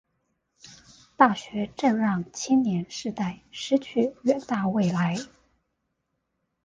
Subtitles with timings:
[1.15, 5.15] 大學正讓青年世代失去遠大未來